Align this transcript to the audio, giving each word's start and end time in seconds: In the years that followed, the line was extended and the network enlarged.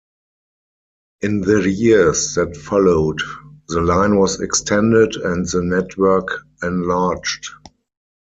In 1.21 1.41
the 1.41 1.61
years 1.69 2.33
that 2.33 2.57
followed, 2.57 3.21
the 3.67 3.81
line 3.81 4.17
was 4.17 4.41
extended 4.41 5.15
and 5.17 5.45
the 5.47 5.61
network 5.61 6.39
enlarged. 6.63 7.47